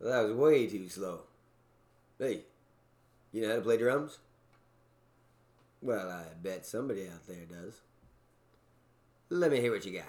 [0.00, 1.20] Well, that was way too slow.
[2.18, 2.42] Hey,
[3.32, 4.18] you know how to play drums?
[5.82, 7.80] Well, I bet somebody out there does.
[9.28, 10.04] Let me hear what you got.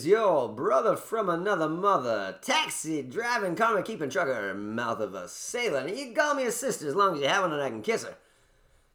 [0.00, 5.86] Is your brother from another mother, taxi driving, karma keeping trucker, mouth of a sailor.
[5.86, 8.04] You call me a sister as long as you have one and I can kiss
[8.04, 8.16] her.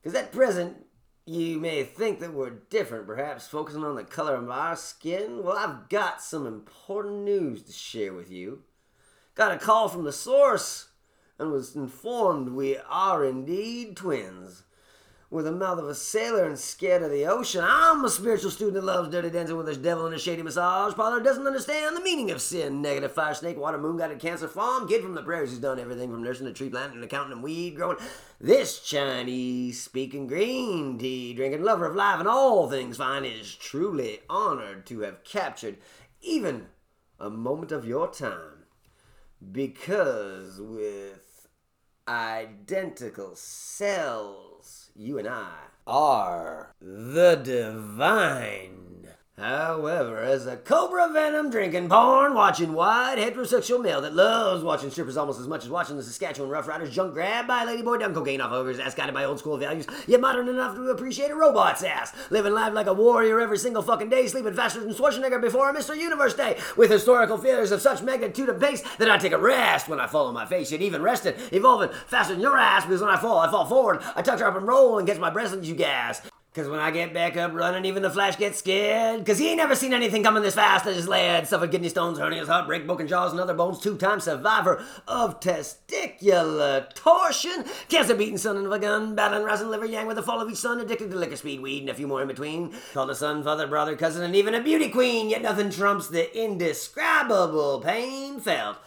[0.02, 0.78] Because at present,
[1.28, 5.44] you may think that we're different, perhaps focusing on the color of our skin.
[5.44, 8.64] Well, I've got some important news to share with you.
[9.36, 10.88] Got a call from the source
[11.38, 14.64] and was informed we are indeed twins
[15.36, 17.62] with the mouth of a sailor and scared of the ocean.
[17.62, 20.94] I'm a spiritual student that loves dirty dancing with a devil in a shady massage
[20.94, 22.82] parlor, doesn't understand the meaning of sin.
[22.82, 26.10] Negative fire snake, water moon, a cancer farm, kid from the prairies who's done everything
[26.10, 27.98] from nursing to tree planting and counting and weed growing.
[28.40, 34.20] This Chinese speaking green tea drinking lover of life and all things fine is truly
[34.30, 35.78] honored to have captured
[36.22, 36.68] even
[37.20, 38.64] a moment of your time.
[39.52, 41.50] Because with
[42.08, 44.55] identical cells,
[44.98, 45.52] you and I
[45.86, 48.85] are the divine.
[49.38, 55.18] However, as a cobra venom drinking, porn watching, white heterosexual male that loves watching strippers
[55.18, 58.54] almost as much as watching the Saskatchewan Roughriders junk grabbed by ladyboy done cocaine off
[58.54, 62.14] ogres, ass guided by old school values, yet modern enough to appreciate a robot's ass,
[62.30, 65.76] living life like a warrior every single fucking day, sleeping faster than Schwarzenegger before a
[65.76, 65.98] Mr.
[65.98, 69.90] Universe day, with historical failures of such magnitude and pace that I take a rest
[69.90, 73.02] when I fall on my face, yet even rested, evolving faster than your ass because
[73.02, 75.52] when I fall, I fall forward, I her up and roll and catch my breath
[75.52, 76.22] and you gas.
[76.56, 79.26] Cause when I get back up running, even the Flash gets scared.
[79.26, 81.46] Cause he ain't never seen anything coming this fast as his lad.
[81.46, 83.82] Suffered kidney stones, hernias, heart break, broken jaws, and other bones.
[83.82, 87.66] Two-time survivor of testicular torsion.
[87.90, 89.16] Cancer beating son of a gun.
[89.16, 90.80] Battling rising liver yang with the fall of each son.
[90.80, 92.74] Addicted to liquor, speed, weed, and a few more in between.
[92.94, 95.30] Called a son, father, brother, cousin, and even a beauty queen.
[95.30, 98.78] Yet nothing trumps the indescribable pain felt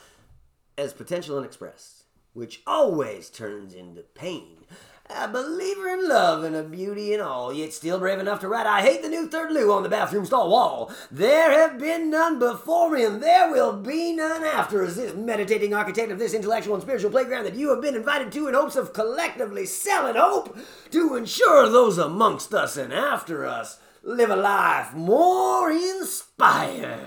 [0.79, 2.05] as potential unexpressed.
[2.33, 4.65] Which always turns into pain.
[5.11, 8.67] A believer in love and a beauty and all, yet still brave enough to write,
[8.67, 10.93] I hate the new third loo on the bathroom stall wall.
[11.11, 15.73] There have been none before me, and there will be none after as this meditating
[15.73, 18.77] architect of this intellectual and spiritual playground that you have been invited to in hopes
[18.77, 20.59] of collectively selling hope
[20.91, 27.01] to ensure those amongst us and after us live a life more inspired.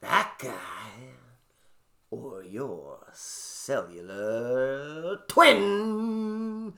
[0.00, 1.10] That guy,
[2.10, 3.06] or your
[3.70, 6.72] cellular twin.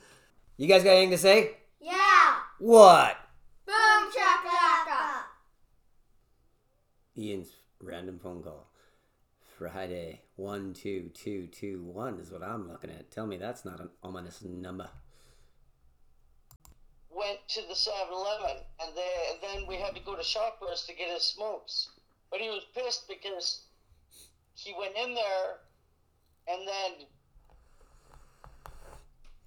[0.59, 1.57] You guys got anything to say?
[1.81, 2.35] Yeah!
[2.59, 3.17] What?
[3.65, 5.23] Boom shakalaka!
[7.17, 7.49] Ian's
[7.81, 8.67] random phone call.
[9.57, 13.11] Friday, 12221 is what I'm looking at.
[13.11, 14.91] Tell me that's not an ominous number.
[17.11, 20.95] went to the 7-Eleven, and, they, and then we had to go to Shoppers to
[20.95, 21.89] get his smokes.
[22.31, 23.63] But he was pissed because
[24.53, 25.61] he went in there,
[26.49, 27.07] and then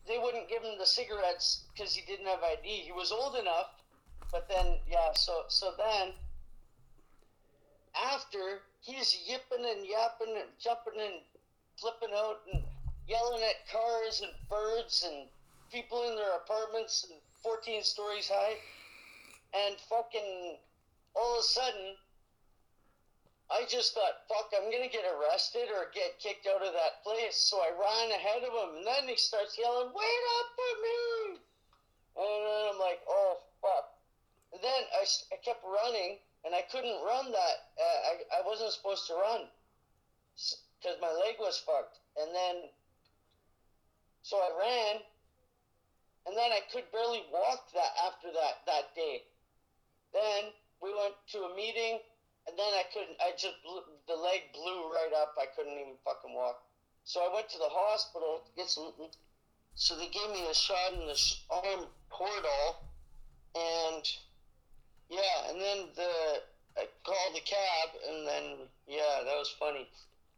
[0.08, 2.68] they wouldn't give him the cigarettes because he didn't have ID.
[2.68, 3.72] He was old enough,
[4.32, 5.14] but then yeah.
[5.16, 6.14] So so then
[7.96, 11.22] after he's yipping and yapping and jumping and
[11.78, 12.64] flipping out and
[13.08, 15.28] yelling at cars and birds and
[15.72, 18.56] people in their apartments and 14 stories high,
[19.54, 20.58] and fucking
[21.16, 21.96] all of a sudden.
[23.50, 27.38] I just thought, fuck, I'm gonna get arrested or get kicked out of that place.
[27.38, 31.40] So I ran ahead of him, and then he starts yelling, "Wait up for me!"
[32.18, 33.94] And then I'm like, "Oh fuck!"
[34.52, 35.06] And then I
[35.44, 37.58] kept running, and I couldn't run that.
[37.78, 39.50] Uh, I I wasn't supposed to run
[40.36, 42.00] because my leg was fucked.
[42.18, 42.70] And then,
[44.24, 45.02] so I ran,
[46.26, 49.24] and then I could barely walk that after that that day.
[50.14, 52.00] Then we went to a meeting,
[52.48, 53.18] and then I couldn't.
[53.20, 53.56] I just
[54.08, 55.36] the leg blew right up.
[55.38, 56.62] I couldn't even fucking walk.
[57.04, 58.94] So I went to the hospital to get some.
[59.76, 62.80] So they gave me a shot in the sh- arm portal,
[63.56, 64.04] and
[65.10, 66.42] yeah, and then the
[66.78, 68.44] I called the cab, and then
[68.88, 69.88] yeah, that was funny.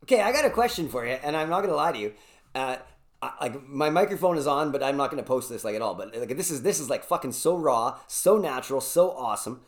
[0.03, 2.13] Okay, I got a question for you, and I'm not gonna lie to you.
[2.55, 2.77] Uh,
[3.21, 5.95] I, like my microphone is on, but I'm not gonna post this like at all.
[5.95, 9.61] But like this is this is like fucking so raw, so natural, so awesome.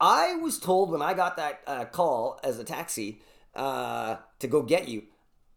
[0.00, 3.20] I was told when I got that uh, call as a taxi
[3.54, 5.04] uh, to go get you,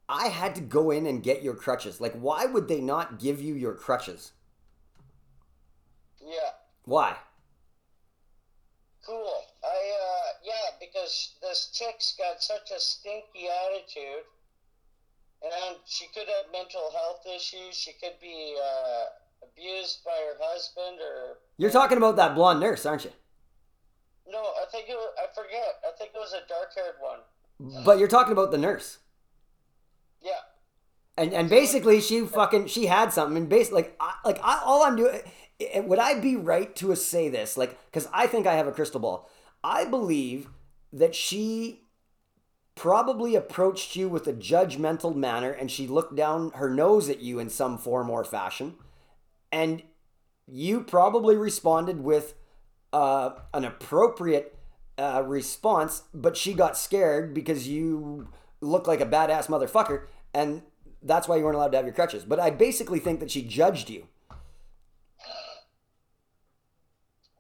[0.10, 2.02] I had to go in and get your crutches.
[2.02, 4.34] Like, why would they not give you your crutches?
[6.22, 6.52] Yeah.
[6.84, 7.16] Why?
[9.06, 9.34] Cool.
[9.64, 14.24] I uh yeah, because this chick's got such a stinky attitude,
[15.42, 17.76] and she could have mental health issues.
[17.76, 19.06] She could be uh,
[19.44, 23.12] abused by her husband, or You're talking about that blonde nurse, aren't you?
[24.28, 24.96] No, I think it.
[24.96, 25.82] Was, I forget.
[25.88, 27.84] I think it was a dark-haired one.
[27.86, 29.00] But you're talking about the nurse.
[30.22, 30.32] Yeah.
[31.18, 34.84] And and basically she fucking she had something and basically like I, like I, all
[34.84, 35.22] I'm doing
[35.88, 39.00] would I be right to say this like cuz I think I have a crystal
[39.00, 39.30] ball.
[39.64, 40.50] I believe
[40.92, 41.82] that she
[42.74, 47.38] probably approached you with a judgmental manner and she looked down her nose at you
[47.38, 48.76] in some form or fashion
[49.52, 49.84] and
[50.48, 52.34] you probably responded with
[52.94, 54.56] uh, an appropriate
[54.98, 58.30] uh, response, but she got scared because you
[58.62, 60.62] look like a badass motherfucker, and
[61.02, 62.24] that's why you weren't allowed to have your crutches.
[62.24, 64.08] But I basically think that she judged you.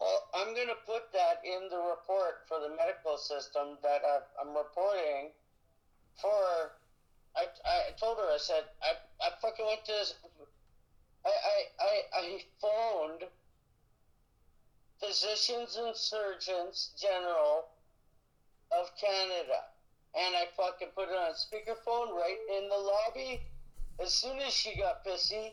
[0.01, 4.57] Well, I'm gonna put that in the report for the medical system that I, I'm
[4.57, 5.29] reporting
[6.19, 6.73] for.
[7.35, 8.93] I, I told her I said I,
[9.25, 9.93] I fucking went to.
[11.25, 13.29] I, I, I, I phoned
[15.05, 17.65] Physicians and Surgeons General
[18.71, 19.65] of Canada,
[20.15, 23.41] and I fucking put it on speakerphone right in the lobby.
[23.99, 25.51] As soon as she got pissy,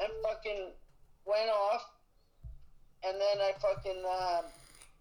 [0.00, 0.70] and fucking
[1.24, 1.90] went off,
[3.04, 4.44] and then I fucking um,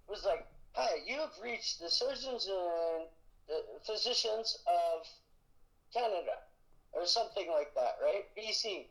[0.07, 3.07] was like, "Hi, you have reached the surgeons and
[3.47, 5.07] the physicians of
[5.91, 6.37] Canada,
[6.93, 8.25] or something like that, right?
[8.37, 8.85] BC."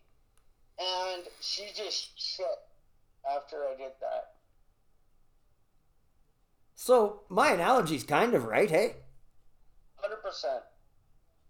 [0.79, 2.47] And she just shit
[3.25, 4.40] after I did that.
[6.83, 8.97] So my analogy's kind of right, hey?
[9.97, 10.63] Hundred percent.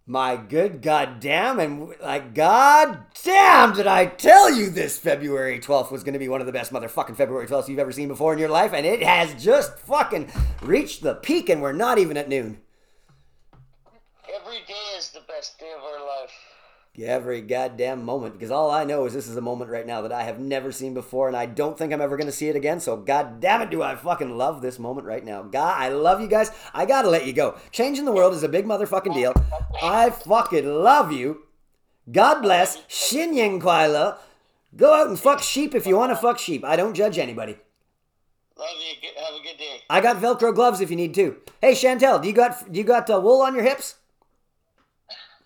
[0.04, 6.14] My good goddamn, and like goddamn, did I tell you this February 12th was going
[6.14, 8.48] to be one of the best motherfucking February 12ths you've ever seen before in your
[8.48, 10.32] life, and it has just fucking
[10.62, 12.58] reached the peak, and we're not even at noon.
[14.34, 16.49] Every day is the best day of our life.
[17.02, 20.12] Every goddamn moment, because all I know is this is a moment right now that
[20.12, 22.56] I have never seen before, and I don't think I'm ever going to see it
[22.56, 22.78] again.
[22.80, 25.42] So, goddamn it, do I fucking love this moment right now.
[25.42, 26.50] God, I love you guys.
[26.74, 27.56] I gotta let you go.
[27.70, 29.32] Changing the world is a big motherfucking deal.
[29.82, 31.44] I fucking love you.
[32.10, 32.82] God bless.
[32.88, 34.18] Shin Yin Kwaila.
[34.76, 36.64] Go out and fuck sheep if you want to fuck sheep.
[36.64, 37.56] I don't judge anybody.
[38.56, 39.08] Love you.
[39.16, 39.80] Have a good day.
[39.88, 41.36] I got Velcro gloves if you need to.
[41.60, 43.96] Hey Chantel, do you got do you got uh, wool on your hips?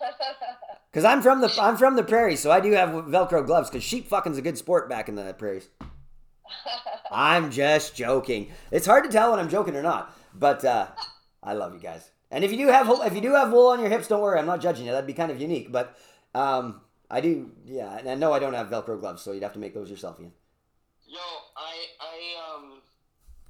[0.95, 3.69] Because I'm from the I'm from the prairies, so I do have Velcro gloves.
[3.69, 5.67] Because sheep fucking's a good sport back in the prairies.
[7.11, 8.47] I'm just joking.
[8.71, 10.87] It's hard to tell when I'm joking or not, but uh,
[11.43, 12.11] I love you guys.
[12.31, 14.39] And if you do have if you do have wool on your hips, don't worry.
[14.39, 14.93] I'm not judging you.
[14.93, 15.97] That'd be kind of unique, but
[16.33, 16.79] um,
[17.11, 17.51] I do.
[17.65, 19.89] Yeah, and I know I don't have Velcro gloves, so you'd have to make those
[19.89, 20.31] yourself, Ian.
[21.05, 21.19] Yo,
[21.57, 22.81] I, I, um,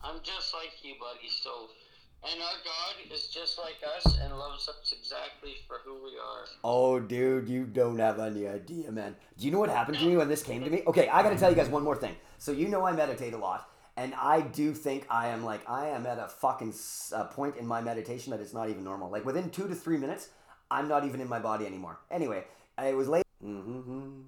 [0.01, 1.29] I'm just like you, buddy.
[1.29, 1.69] So,
[2.31, 6.45] and our God is just like us and loves us exactly for who we are.
[6.63, 9.15] Oh, dude, you don't have any idea, man.
[9.37, 10.81] Do you know what happened to me when this came to me?
[10.87, 12.15] Okay, I gotta tell you guys one more thing.
[12.37, 15.87] So, you know, I meditate a lot, and I do think I am like, I
[15.89, 16.73] am at a fucking
[17.13, 19.09] uh, point in my meditation that it's not even normal.
[19.09, 20.29] Like, within two to three minutes,
[20.71, 21.99] I'm not even in my body anymore.
[22.09, 22.43] Anyway,
[22.83, 23.23] it was late.
[23.43, 24.21] Mm-hmm.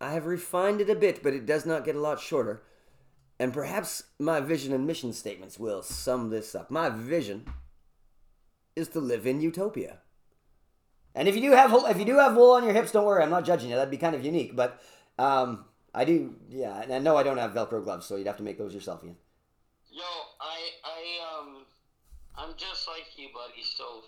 [0.00, 2.62] I have refined it a bit, but it does not get a lot shorter.
[3.38, 6.70] And perhaps my vision and mission statements will sum this up.
[6.70, 7.46] My vision
[8.76, 9.98] is to live in utopia.
[11.14, 13.22] And if you do have if you do have wool on your hips, don't worry.
[13.22, 13.76] I'm not judging you.
[13.76, 14.80] That'd be kind of unique, but
[15.18, 15.64] um,
[15.94, 16.34] I do.
[16.48, 18.74] Yeah, and I know I don't have Velcro gloves, so you'd have to make those
[18.74, 19.16] yourself, Ian.
[19.90, 20.02] Yo,
[20.40, 21.66] I, I, um,
[22.36, 23.62] I'm just like you, buddy.
[23.62, 24.02] So,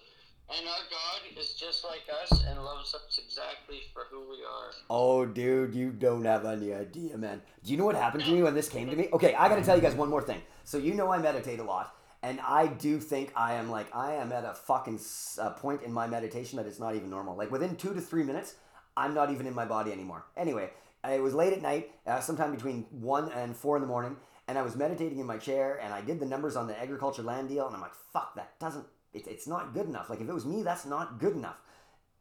[0.51, 4.71] and our God is just like us and loves us exactly for who we are.
[4.89, 7.43] Oh, dude, you don't have any idea, man.
[7.65, 9.09] Do you know what happened to me when this came to me?
[9.13, 10.41] Okay, I gotta tell you guys one more thing.
[10.65, 14.15] So you know I meditate a lot, and I do think I am like I
[14.15, 15.01] am at a fucking
[15.41, 17.37] uh, point in my meditation that it's not even normal.
[17.37, 18.55] Like within two to three minutes,
[18.97, 20.25] I'm not even in my body anymore.
[20.37, 20.71] Anyway,
[21.05, 24.17] it was late at night, uh, sometime between one and four in the morning,
[24.49, 27.23] and I was meditating in my chair, and I did the numbers on the agriculture
[27.23, 30.11] land deal, and I'm like, fuck, that doesn't, it, it's not good enough.
[30.11, 31.61] Like if it was me, that's not good enough.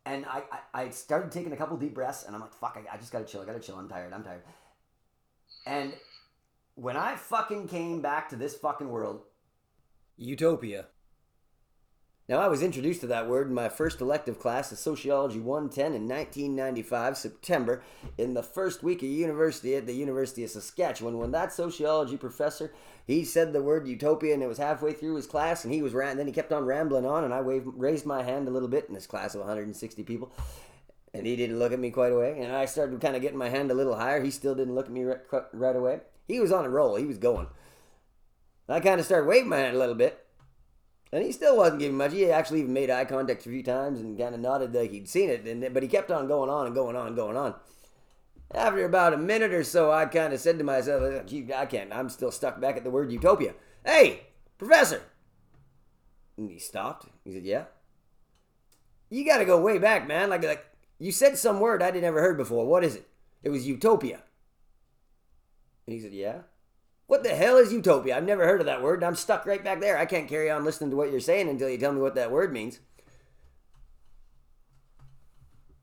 [0.06, 2.94] And I, I, I started taking a couple deep breaths, and I'm like, fuck, I,
[2.94, 4.44] I just gotta chill, I gotta chill, I'm tired, I'm tired.
[5.66, 5.94] And
[6.76, 9.22] when I fucking came back to this fucking world,
[10.18, 10.88] utopia.
[12.28, 15.94] Now, I was introduced to that word in my first elective class of Sociology 110
[15.94, 17.84] in 1995, September,
[18.18, 22.74] in the first week of university at the University of Saskatchewan, when that sociology professor,
[23.06, 25.94] he said the word utopia and it was halfway through his class and he was
[25.94, 28.70] ran- then he kept on rambling on and I waved, raised my hand a little
[28.70, 30.32] bit in this class of 160 people.
[31.14, 32.40] And he didn't look at me quite away.
[32.40, 34.24] And I started kind of getting my hand a little higher.
[34.24, 35.22] He still didn't look at me right,
[35.54, 36.00] right away.
[36.28, 36.96] He was on a roll.
[36.96, 37.48] He was going.
[38.68, 40.25] I kind of started waving my hand a little bit.
[41.12, 42.14] And he still wasn't giving much.
[42.14, 45.08] He actually even made eye contact a few times and kind of nodded like he'd
[45.08, 45.46] seen it.
[45.46, 47.56] And, but he kept on going on and going on and going on.
[48.54, 51.24] After about a minute or so, I kind of said to myself,
[51.56, 51.94] I can't.
[51.94, 53.54] I'm still stuck back at the word utopia.
[53.86, 55.02] Hey, professor!
[56.38, 57.08] And he stopped.
[57.24, 57.66] He said, Yeah?
[59.10, 60.30] You got to go way back, man.
[60.30, 60.66] Like, like
[61.00, 62.66] you said some word I would never heard before.
[62.66, 63.08] What is it?
[63.44, 64.22] It was utopia.
[65.88, 66.40] And he said, Yeah?
[67.08, 68.18] What the hell is utopia?
[68.18, 69.98] I've never heard of that word, and I'm stuck right back there.
[69.98, 72.32] I can't carry on listening to what you're saying until you tell me what that
[72.32, 72.80] word means.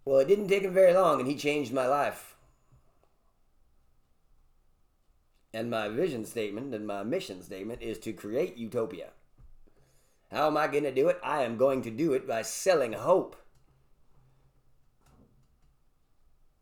[0.04, 2.34] Well, it didn't take him very long, and he changed my life.
[5.54, 9.10] And my vision statement and my mission statement is to create utopia.
[10.32, 11.20] How am I going to do it?
[11.22, 13.36] I am going to do it by selling hope.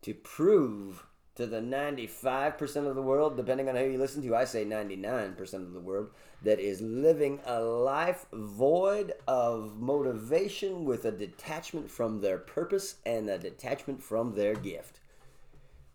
[0.01, 4.45] To prove to the 95% of the world, depending on who you listen to, I
[4.45, 6.09] say 99% of the world,
[6.43, 13.29] that is living a life void of motivation with a detachment from their purpose and
[13.29, 15.00] a detachment from their gift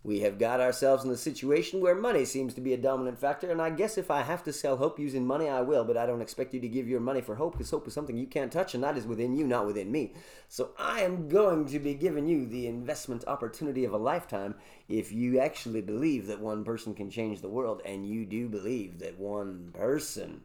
[0.06, 3.50] we have got ourselves in a situation where money seems to be a dominant factor.
[3.50, 5.82] And I guess if I have to sell hope using money, I will.
[5.82, 8.16] But I don't expect you to give your money for hope because hope is something
[8.16, 10.12] you can't touch and that is within you, not within me.
[10.48, 14.54] So I am going to be giving you the investment opportunity of a lifetime
[14.88, 17.82] if you actually believe that one person can change the world.
[17.84, 20.42] And you do believe that one person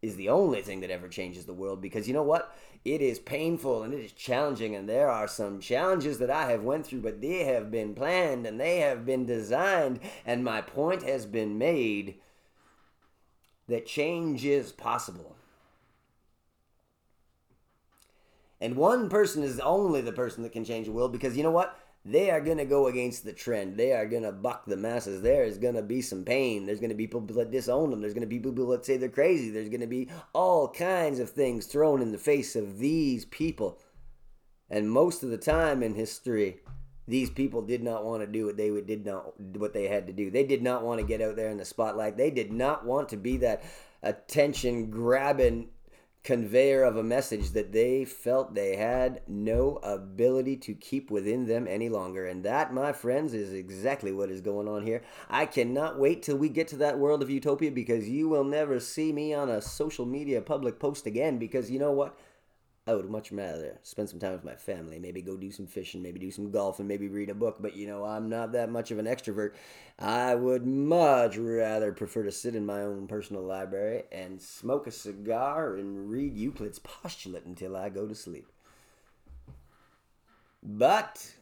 [0.00, 2.56] is the only thing that ever changes the world because you know what?
[2.84, 6.62] It is painful and it is challenging and there are some challenges that i have
[6.62, 11.02] went through but they have been planned and they have been designed and my point
[11.02, 12.20] has been made
[13.68, 15.36] that change is possible.
[18.60, 21.50] And one person is only the person that can change the world because you know
[21.50, 23.76] what they are going to go against the trend.
[23.76, 25.20] They are going to buck the masses.
[25.20, 26.64] There is going to be some pain.
[26.64, 28.00] There's going to be people that disown them.
[28.00, 29.50] There's going to be people that say they're crazy.
[29.50, 33.78] There's going to be all kinds of things thrown in the face of these people.
[34.70, 36.60] And most of the time in history,
[37.06, 40.12] these people did not want to do what they did not what they had to
[40.12, 40.30] do.
[40.30, 42.16] They did not want to get out there in the spotlight.
[42.16, 43.64] They did not want to be that
[44.02, 45.68] attention grabbing
[46.24, 51.66] conveyor of a message that they felt they had no ability to keep within them
[51.68, 52.26] any longer.
[52.26, 55.02] And that, my friends, is exactly what is going on here.
[55.30, 58.80] I cannot wait till we get to that world of utopia because you will never
[58.80, 62.18] see me on a social media public post again because you know what?
[62.88, 66.02] I would much rather spend some time with my family, maybe go do some fishing,
[66.02, 67.58] maybe do some golf, and maybe read a book.
[67.60, 69.52] But you know, I'm not that much of an extrovert.
[69.98, 74.90] I would much rather prefer to sit in my own personal library and smoke a
[74.90, 78.50] cigar and read Euclid's postulate until I go to sleep.
[80.62, 81.34] But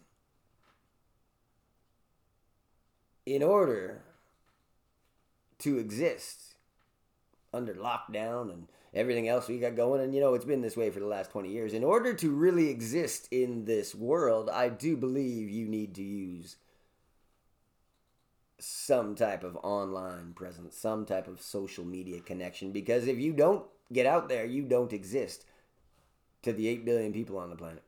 [3.25, 4.03] in order
[5.61, 6.57] to exist
[7.55, 10.01] under lockdown and everything else we got going.
[10.01, 11.75] And, you know, it's been this way for the last 20 years.
[11.75, 16.57] In order to really exist in this world, I do believe you need to use
[18.59, 22.73] some type of online presence, some type of social media connection.
[22.73, 25.45] Because if you don't get out there, you don't exist
[26.43, 27.83] to the 8 billion people on the planet.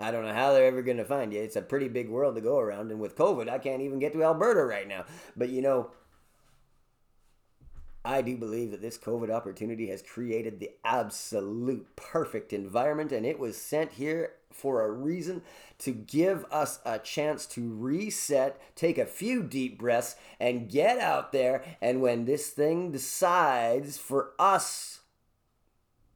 [0.00, 1.40] I don't know how they're ever going to find you.
[1.40, 2.92] It's a pretty big world to go around.
[2.92, 5.04] And with COVID, I can't even get to Alberta right now.
[5.36, 5.90] But, you know,
[8.04, 13.38] I do believe that this COVID opportunity has created the absolute perfect environment, and it
[13.38, 15.42] was sent here for a reason
[15.78, 21.32] to give us a chance to reset, take a few deep breaths, and get out
[21.32, 21.62] there.
[21.80, 25.00] And when this thing decides for us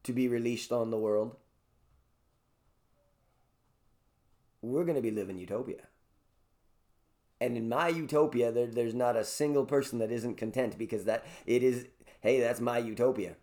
[0.04, 1.36] to be released on the world,
[4.62, 5.88] we're going to be living utopia.
[7.42, 11.26] And in my utopia, there, there's not a single person that isn't content because that
[11.44, 11.86] it is,
[12.20, 13.34] hey, that's my utopia.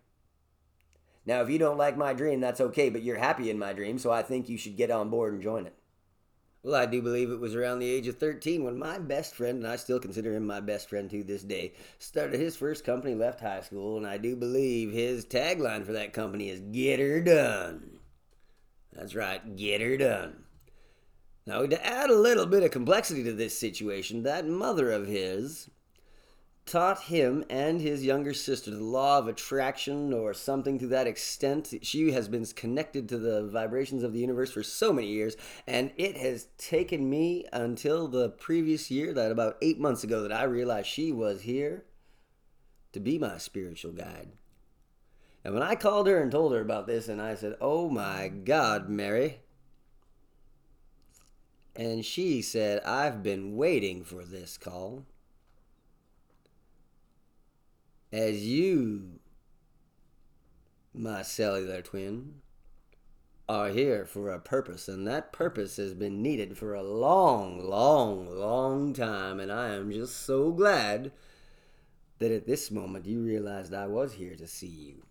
[1.26, 3.98] Now, if you don't like my dream, that's okay, but you're happy in my dream,
[3.98, 5.74] so I think you should get on board and join it.
[6.62, 9.58] Well, I do believe it was around the age of 13 when my best friend,
[9.58, 13.14] and I still consider him my best friend to this day, started his first company,
[13.14, 17.20] left high school, and I do believe his tagline for that company is Get Her
[17.20, 17.98] Done.
[18.94, 20.44] That's right, Get Her Done.
[21.46, 25.70] Now, to add a little bit of complexity to this situation, that mother of his
[26.70, 31.74] taught him and his younger sister the law of attraction or something to that extent.
[31.82, 35.90] She has been connected to the vibrations of the universe for so many years, and
[35.96, 40.44] it has taken me until the previous year, that about eight months ago, that I
[40.44, 41.86] realized she was here
[42.92, 44.28] to be my spiritual guide.
[45.44, 48.28] And when I called her and told her about this, and I said, Oh my
[48.28, 49.40] God, Mary.
[51.76, 55.04] And she said, I've been waiting for this call
[58.12, 59.20] as you,
[60.92, 62.40] my cellular twin,
[63.48, 68.28] are here for a purpose, and that purpose has been needed for a long, long,
[68.28, 71.12] long time, and I am just so glad
[72.18, 75.02] that at this moment you realized I was here to see you.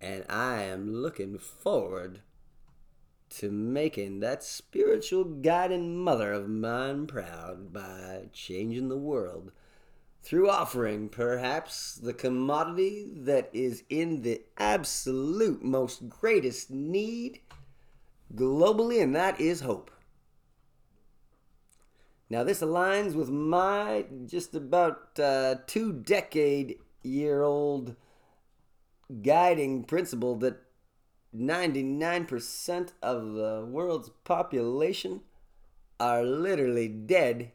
[0.00, 2.20] And I am looking forward
[3.28, 9.52] to making that spiritual guiding mother of mine proud by changing the world
[10.22, 17.40] through offering perhaps the commodity that is in the absolute most greatest need
[18.34, 19.90] globally, and that is hope.
[22.28, 27.94] Now, this aligns with my just about uh, two decade year old
[29.22, 30.60] guiding principle that
[31.36, 35.20] 99% of the world's population
[36.00, 37.52] are literally dead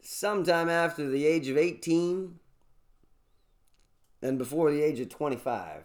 [0.00, 2.38] sometime after the age of 18
[4.20, 5.84] and before the age of 25.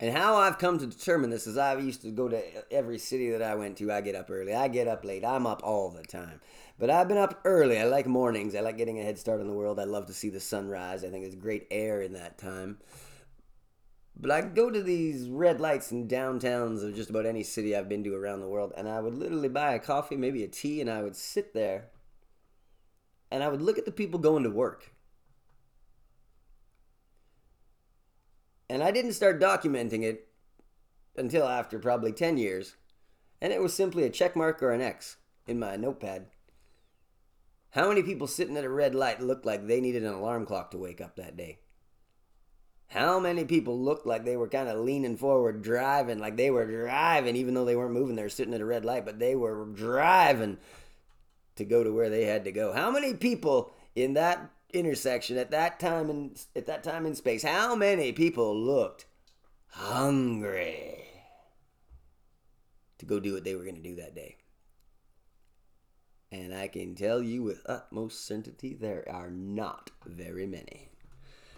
[0.00, 3.30] And how I've come to determine this is I used to go to every city
[3.30, 3.90] that I went to.
[3.90, 4.54] I get up early.
[4.54, 5.24] I get up late.
[5.24, 6.40] I'm up all the time.
[6.78, 7.78] But I've been up early.
[7.80, 8.54] I like mornings.
[8.54, 9.80] I like getting a head start on the world.
[9.80, 11.04] I love to see the sunrise.
[11.04, 12.78] I think it's great air in that time.
[14.20, 17.88] But I go to these red lights in downtowns of just about any city I've
[17.88, 20.80] been to around the world, and I would literally buy a coffee, maybe a tea,
[20.80, 21.90] and I would sit there
[23.30, 24.92] and I would look at the people going to work.
[28.68, 30.28] And I didn't start documenting it
[31.16, 32.76] until after probably 10 years.
[33.40, 36.26] And it was simply a check mark or an X in my notepad.
[37.70, 40.70] How many people sitting at a red light looked like they needed an alarm clock
[40.70, 41.58] to wake up that day?
[42.88, 46.64] How many people looked like they were kind of leaning forward, driving, like they were
[46.64, 49.36] driving, even though they weren't moving, they were sitting at a red light, but they
[49.36, 50.56] were driving
[51.56, 52.72] to go to where they had to go.
[52.72, 57.42] How many people in that intersection at that time in at that time in space,
[57.42, 59.06] how many people looked
[59.70, 61.04] hungry
[62.98, 64.36] to go do what they were going to do that day?
[66.30, 70.90] And I can tell you with utmost certainty there are not very many.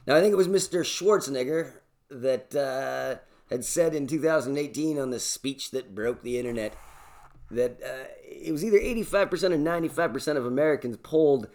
[0.07, 0.85] Now, I think it was Mr.
[0.85, 1.73] Schwarzenegger
[2.09, 3.17] that uh,
[3.51, 6.75] had said in 2018 on the speech that broke the internet
[7.51, 11.49] that uh, it was either 85% or 95% of Americans polled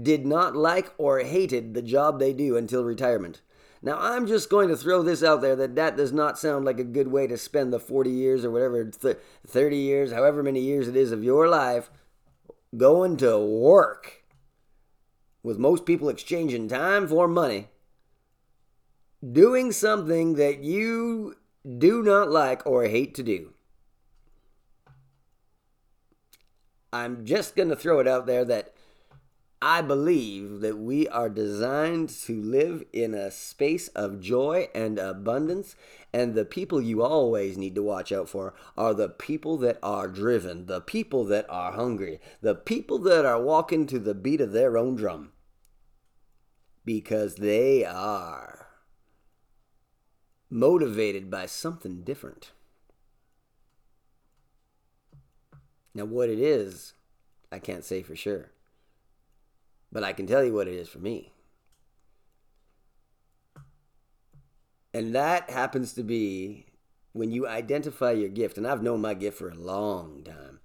[0.00, 3.40] did not like or hated the job they do until retirement.
[3.82, 6.80] Now, I'm just going to throw this out there that that does not sound like
[6.80, 10.60] a good way to spend the 40 years or whatever, th- 30 years, however many
[10.60, 11.90] years it is of your life
[12.76, 14.24] going to work.
[15.42, 17.68] With most people exchanging time for money
[19.32, 21.36] doing something that you
[21.78, 23.52] do not like or hate to do.
[26.92, 28.74] I'm just going to throw it out there that
[29.62, 35.76] I believe that we are designed to live in a space of joy and abundance,
[36.12, 40.08] and the people you always need to watch out for are the people that are
[40.08, 44.52] driven, the people that are hungry, the people that are walking to the beat of
[44.52, 45.32] their own drum.
[46.84, 48.68] Because they are
[50.50, 52.52] motivated by something different.
[55.94, 56.92] Now, what it is,
[57.50, 58.50] I can't say for sure.
[59.96, 61.32] But I can tell you what it is for me.
[64.92, 66.66] And that happens to be
[67.14, 68.58] when you identify your gift.
[68.58, 70.60] And I've known my gift for a long time.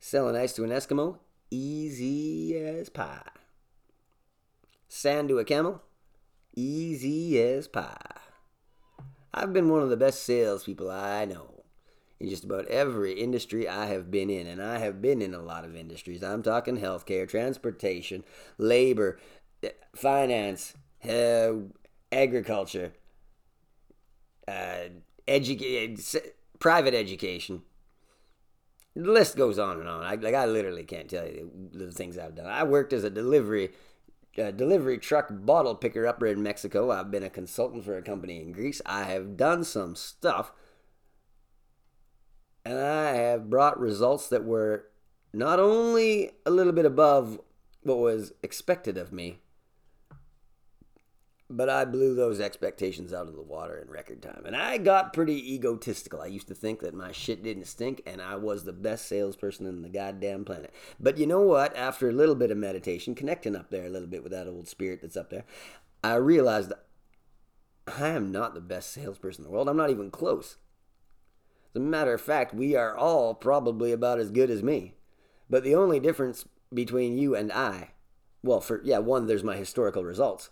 [0.00, 1.20] Selling ice to an Eskimo,
[1.52, 3.30] easy as pie.
[4.88, 5.80] Sand to a camel,
[6.56, 8.18] easy as pie.
[9.32, 11.59] I've been one of the best salespeople I know
[12.20, 15.42] in just about every industry I have been in, and I have been in a
[15.42, 16.22] lot of industries.
[16.22, 18.24] I'm talking healthcare, transportation,
[18.58, 19.18] labor,
[19.94, 20.74] finance,
[21.08, 21.52] uh,
[22.12, 22.92] agriculture,
[24.46, 24.90] uh,
[25.26, 26.16] edu-
[26.58, 27.62] private education.
[28.94, 30.02] The list goes on and on.
[30.02, 32.46] I, like I literally can't tell you the things I've done.
[32.46, 33.70] I worked as a delivery
[34.34, 36.90] delivery truck bottle picker upper in Mexico.
[36.90, 38.80] I've been a consultant for a company in Greece.
[38.86, 40.52] I have done some stuff,
[42.64, 44.86] and I have brought results that were
[45.32, 47.40] not only a little bit above
[47.82, 49.38] what was expected of me,
[51.48, 54.44] but I blew those expectations out of the water in record time.
[54.46, 56.20] And I got pretty egotistical.
[56.20, 59.66] I used to think that my shit didn't stink and I was the best salesperson
[59.66, 60.72] in the goddamn planet.
[61.00, 61.76] But you know what?
[61.76, 64.68] After a little bit of meditation, connecting up there a little bit with that old
[64.68, 65.44] spirit that's up there,
[66.04, 66.72] I realized
[67.98, 69.68] I am not the best salesperson in the world.
[69.68, 70.56] I'm not even close.
[71.74, 74.94] As a matter of fact, we are all probably about as good as me.
[75.48, 77.90] But the only difference between you and I,
[78.42, 80.50] well, for yeah, one, there's my historical results.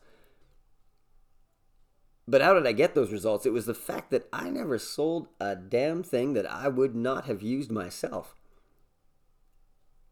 [2.26, 3.46] But how did I get those results?
[3.46, 7.24] It was the fact that I never sold a damn thing that I would not
[7.24, 8.34] have used myself.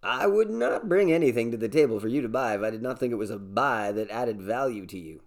[0.03, 2.81] I would not bring anything to the table for you to buy if I did
[2.81, 5.23] not think it was a buy that added value to you.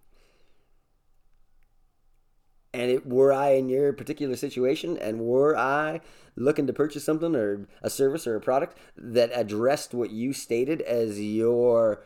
[2.74, 6.02] And it, were I in your particular situation and were I
[6.36, 10.82] looking to purchase something or a service or a product that addressed what you stated
[10.82, 12.04] as your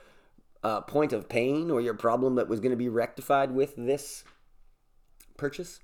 [0.64, 4.24] uh, point of pain or your problem that was going to be rectified with this
[5.36, 5.82] purchase?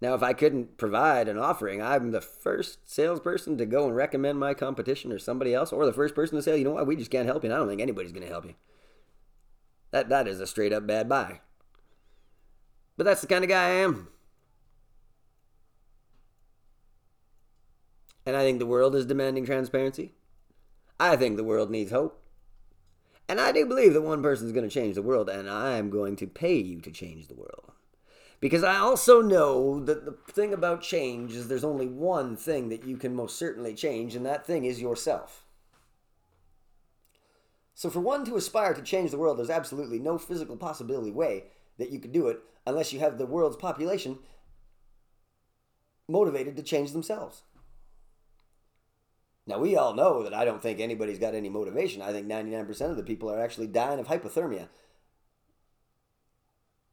[0.00, 4.38] Now, if I couldn't provide an offering, I'm the first salesperson to go and recommend
[4.38, 6.94] my competition or somebody else, or the first person to say, you know what, we
[6.94, 7.48] just can't help you.
[7.48, 8.54] And I don't think anybody's going to help you.
[9.92, 11.40] That, that is a straight up bad buy.
[12.96, 14.08] But that's the kind of guy I am.
[18.26, 20.12] And I think the world is demanding transparency.
[20.98, 22.22] I think the world needs hope.
[23.28, 25.76] And I do believe that one person is going to change the world, and I
[25.76, 27.72] am going to pay you to change the world.
[28.40, 32.84] Because I also know that the thing about change is there's only one thing that
[32.84, 35.42] you can most certainly change, and that thing is yourself.
[37.74, 41.44] So, for one to aspire to change the world, there's absolutely no physical possibility way
[41.78, 44.18] that you could do it unless you have the world's population
[46.08, 47.42] motivated to change themselves.
[49.46, 52.00] Now, we all know that I don't think anybody's got any motivation.
[52.00, 54.68] I think 99% of the people are actually dying of hypothermia.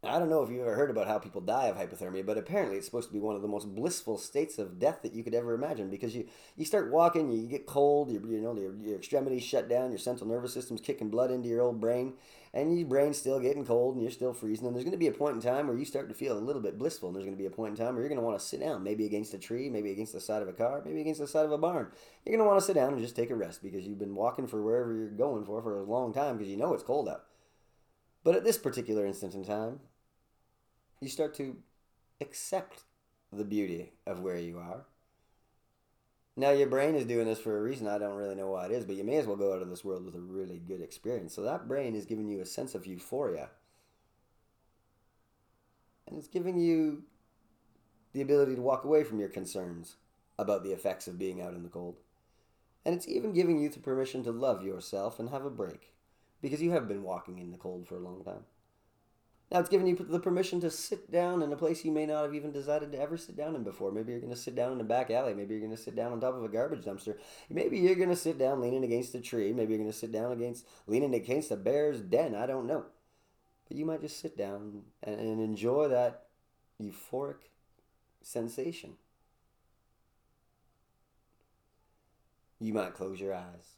[0.03, 2.75] I don't know if you've ever heard about how people die of hypothermia, but apparently
[2.75, 5.35] it's supposed to be one of the most blissful states of death that you could
[5.35, 6.25] ever imagine because you,
[6.57, 9.99] you start walking, you get cold, you, you know, your, your extremities shut down, your
[9.99, 12.13] central nervous system's kicking blood into your old brain,
[12.51, 14.65] and your brain's still getting cold and you're still freezing.
[14.65, 16.39] And there's going to be a point in time where you start to feel a
[16.39, 18.19] little bit blissful, and there's going to be a point in time where you're going
[18.19, 20.53] to want to sit down, maybe against a tree, maybe against the side of a
[20.53, 21.91] car, maybe against the side of a barn.
[22.25, 24.15] You're going to want to sit down and just take a rest because you've been
[24.15, 27.07] walking for wherever you're going for for a long time because you know it's cold
[27.07, 27.25] out.
[28.23, 29.79] But at this particular instant in time,
[31.01, 31.57] you start to
[32.21, 32.83] accept
[33.33, 34.85] the beauty of where you are.
[36.37, 37.87] Now, your brain is doing this for a reason.
[37.87, 39.69] I don't really know why it is, but you may as well go out of
[39.69, 41.33] this world with a really good experience.
[41.33, 43.49] So, that brain is giving you a sense of euphoria.
[46.07, 47.03] And it's giving you
[48.13, 49.95] the ability to walk away from your concerns
[50.37, 51.97] about the effects of being out in the cold.
[52.85, 55.93] And it's even giving you the permission to love yourself and have a break
[56.41, 58.45] because you have been walking in the cold for a long time.
[59.51, 62.23] Now it's giving you the permission to sit down in a place you may not
[62.23, 63.91] have even decided to ever sit down in before.
[63.91, 65.33] Maybe you're going to sit down in a back alley.
[65.33, 67.17] Maybe you're going to sit down on top of a garbage dumpster.
[67.49, 69.51] Maybe you're going to sit down leaning against a tree.
[69.51, 72.33] Maybe you're going to sit down against leaning against a bear's den.
[72.33, 72.85] I don't know.
[73.67, 76.27] But you might just sit down and, and enjoy that
[76.81, 77.49] euphoric
[78.21, 78.93] sensation.
[82.61, 83.75] You might close your eyes.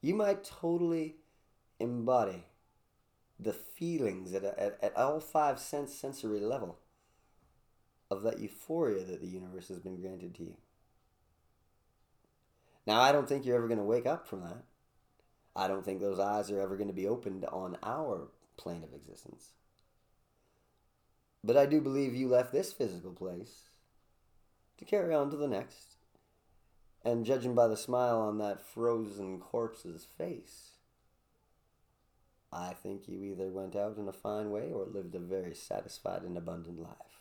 [0.00, 1.16] You might totally
[1.78, 2.47] embody
[3.38, 6.78] the feelings at, at, at all five sense sensory level
[8.10, 10.56] of that euphoria that the universe has been granted to you.
[12.86, 14.64] Now, I don't think you're ever going to wake up from that.
[15.54, 18.94] I don't think those eyes are ever going to be opened on our plane of
[18.94, 19.50] existence.
[21.44, 23.68] But I do believe you left this physical place
[24.78, 25.96] to carry on to the next.
[27.04, 30.77] And judging by the smile on that frozen corpse's face,
[32.52, 36.22] I think you either went out in a fine way or lived a very satisfied
[36.22, 37.20] and abundant life.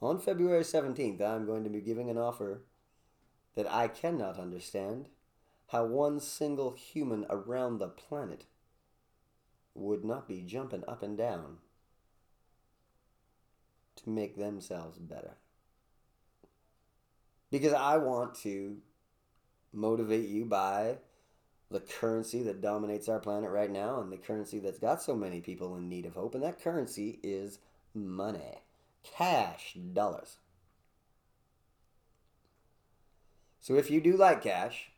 [0.00, 2.62] On February 17th, I'm going to be giving an offer
[3.56, 5.08] that I cannot understand
[5.68, 8.44] how one single human around the planet
[9.74, 11.58] would not be jumping up and down
[13.96, 15.36] to make themselves better.
[17.50, 18.76] Because I want to
[19.72, 20.98] motivate you by
[21.70, 25.40] the currency that dominates our planet right now and the currency that's got so many
[25.40, 26.34] people in need of hope.
[26.34, 27.58] And that currency is
[27.94, 28.60] money,
[29.02, 30.36] cash, dollars.
[33.60, 34.90] So if you do like cash,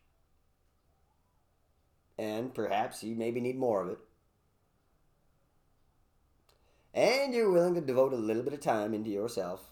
[2.18, 3.98] and perhaps you maybe need more of it,
[6.92, 9.70] and you're willing to devote a little bit of time into yourself,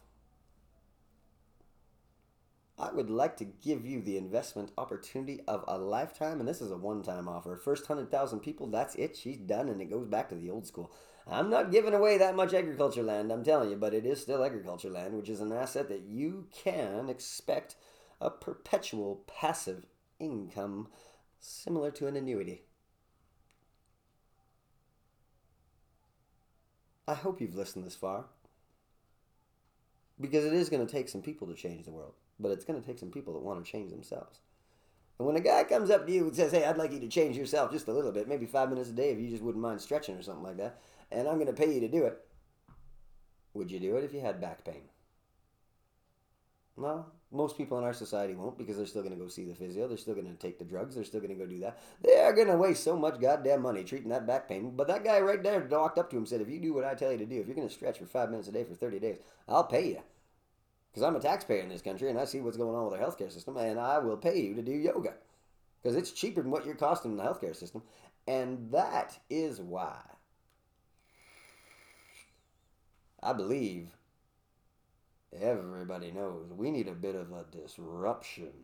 [2.78, 6.70] I would like to give you the investment opportunity of a lifetime, and this is
[6.70, 7.56] a one time offer.
[7.56, 9.16] First 100,000 people, that's it.
[9.16, 10.92] She's done, and it goes back to the old school.
[11.26, 14.44] I'm not giving away that much agriculture land, I'm telling you, but it is still
[14.44, 17.76] agriculture land, which is an asset that you can expect
[18.20, 19.86] a perpetual passive
[20.20, 20.88] income
[21.40, 22.62] similar to an annuity.
[27.08, 28.26] I hope you've listened this far
[30.20, 32.80] because it is going to take some people to change the world, but it's going
[32.80, 34.40] to take some people that want to change themselves.
[35.18, 37.08] And when a guy comes up to you and says, Hey, I'd like you to
[37.08, 39.62] change yourself just a little bit, maybe five minutes a day if you just wouldn't
[39.62, 40.78] mind stretching or something like that,
[41.10, 42.18] and I'm going to pay you to do it,
[43.54, 44.82] would you do it if you had back pain?
[46.76, 49.54] Well, most people in our society won't because they're still going to go see the
[49.54, 49.88] physio.
[49.88, 50.94] They're still going to take the drugs.
[50.94, 51.78] They're still going to go do that.
[52.02, 54.76] They are going to waste so much goddamn money treating that back pain.
[54.76, 56.84] But that guy right there walked up to him and said, If you do what
[56.84, 58.64] I tell you to do, if you're going to stretch for five minutes a day
[58.64, 59.18] for 30 days,
[59.48, 60.02] I'll pay you.
[60.96, 63.06] Because I'm a taxpayer in this country and I see what's going on with our
[63.06, 65.12] healthcare system, and I will pay you to do yoga.
[65.82, 67.82] Because it's cheaper than what you're costing in the healthcare system.
[68.26, 69.98] And that is why
[73.22, 73.88] I believe
[75.38, 78.54] everybody knows we need a bit of a disruption.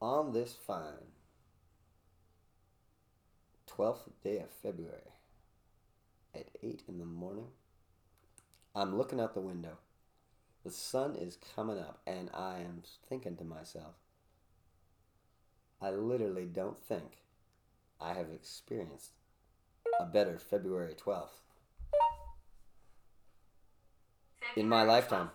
[0.00, 1.09] On this fine
[3.80, 5.14] 12th day of February
[6.34, 7.46] at 8 in the morning,
[8.74, 9.78] I'm looking out the window.
[10.64, 13.94] The sun is coming up, and I am thinking to myself,
[15.80, 17.22] I literally don't think
[17.98, 19.12] I have experienced
[19.98, 21.40] a better February 12th
[24.56, 25.30] in my lifetime.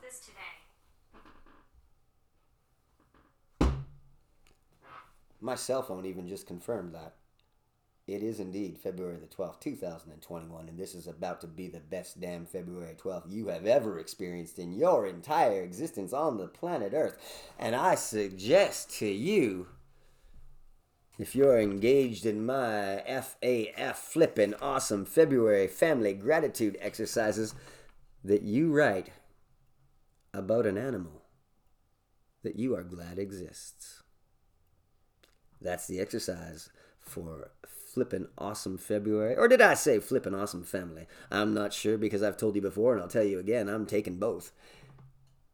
[5.42, 7.16] My cell phone even just confirmed that.
[8.08, 12.22] It is indeed February the 12th, 2021, and this is about to be the best
[12.22, 17.18] damn February 12th you have ever experienced in your entire existence on the planet Earth.
[17.58, 19.70] And I suggest to you
[21.18, 27.56] if you're engaged in my FAF flippin' awesome February family gratitude exercises,
[28.24, 29.12] that you write
[30.32, 31.24] about an animal
[32.44, 34.04] that you are glad exists.
[35.60, 37.52] That's the exercise for
[37.96, 39.38] flippin' awesome February.
[39.38, 41.08] Or did I say flippin' awesome family?
[41.32, 44.20] I'm not sure because I've told you before and I'll tell you again, I'm taking
[44.20, 44.52] both.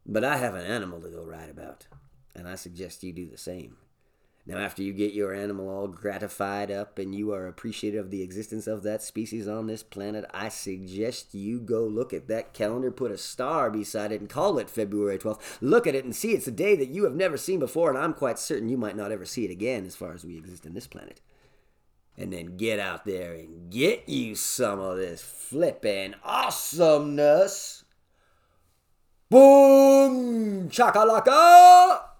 [0.04, 1.86] But I have an animal to go ride about,
[2.34, 3.76] and I suggest you do the same.
[4.44, 8.22] Now, after you get your animal all gratified up and you are appreciative of the
[8.22, 12.90] existence of that species on this planet, I suggest you go look at that calendar,
[12.90, 15.58] put a star beside it, and call it February 12th.
[15.60, 17.96] Look at it and see it's a day that you have never seen before, and
[17.96, 20.66] I'm quite certain you might not ever see it again as far as we exist
[20.66, 21.20] in this planet.
[22.16, 27.84] And then get out there and get you some of this flippin' awesomeness.
[29.30, 30.68] Boom!
[30.68, 32.11] Chakalaka!